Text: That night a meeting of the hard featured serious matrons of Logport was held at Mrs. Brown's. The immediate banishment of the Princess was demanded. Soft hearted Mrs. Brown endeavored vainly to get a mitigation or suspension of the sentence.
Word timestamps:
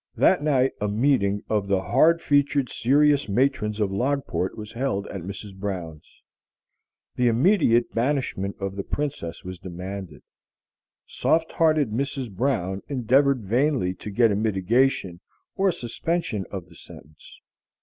That 0.15 0.41
night 0.41 0.71
a 0.81 0.87
meeting 0.87 1.43
of 1.47 1.67
the 1.67 1.83
hard 1.83 2.21
featured 2.23 2.71
serious 2.71 3.29
matrons 3.29 3.79
of 3.79 3.91
Logport 3.91 4.57
was 4.57 4.71
held 4.71 5.05
at 5.09 5.21
Mrs. 5.21 5.55
Brown's. 5.55 6.23
The 7.17 7.27
immediate 7.27 7.93
banishment 7.93 8.55
of 8.59 8.75
the 8.75 8.83
Princess 8.83 9.43
was 9.43 9.59
demanded. 9.59 10.23
Soft 11.05 11.51
hearted 11.51 11.91
Mrs. 11.91 12.31
Brown 12.31 12.81
endeavored 12.87 13.41
vainly 13.45 13.93
to 13.93 14.09
get 14.09 14.31
a 14.31 14.35
mitigation 14.35 15.19
or 15.55 15.71
suspension 15.71 16.47
of 16.49 16.65
the 16.65 16.73
sentence. 16.75 17.39